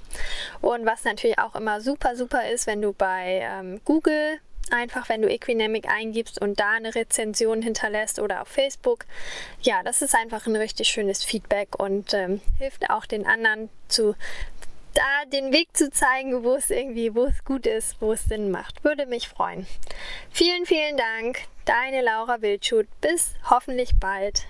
Und 0.61 0.85
was 0.85 1.05
natürlich 1.05 1.39
auch 1.39 1.55
immer 1.55 1.81
super, 1.81 2.17
super 2.17 2.51
ist, 2.51 2.67
wenn 2.67 2.83
du 2.83 2.93
bei 2.93 3.49
ähm, 3.51 3.81
Google 3.87 4.41
Einfach, 4.75 5.09
wenn 5.09 5.23
du 5.23 5.31
Equinemic 5.31 5.89
eingibst 5.89 6.41
und 6.41 6.59
da 6.59 6.73
eine 6.73 6.95
Rezension 6.95 7.63
hinterlässt 7.63 8.19
oder 8.19 8.43
auf 8.43 8.49
Facebook. 8.49 9.05
Ja, 9.63 9.83
das 9.85 10.03
ist 10.03 10.15
einfach 10.15 10.47
ein 10.47 10.57
richtig 10.57 10.89
schönes 10.89 11.23
Feedback 11.23 11.79
und 11.79 12.13
ähm, 12.13 12.41
hilft 12.59 12.91
auch 12.91 13.07
den 13.07 13.25
anderen 13.25 13.69
zu 13.89 14.17
da 14.95 15.25
den 15.33 15.53
Weg 15.53 15.77
zu 15.77 15.91
zeigen, 15.91 16.45
wo 16.45 16.55
es 16.55 16.71
irgendwie, 16.71 17.15
wo 17.15 17.25
es 17.25 17.45
gut 17.45 17.67
ist, 17.67 18.01
wo 18.01 18.13
es 18.13 18.25
Sinn 18.25 18.51
macht. 18.51 18.85
Würde 18.85 19.07
mich 19.07 19.29
freuen. 19.29 19.67
Vielen, 20.31 20.67
vielen 20.67 20.97
Dank. 20.97 21.41
Deine 21.65 22.03
Laura 22.03 22.41
Wildschut. 22.43 22.87
Bis 23.01 23.35
hoffentlich 23.51 23.91
bald. 23.99 24.47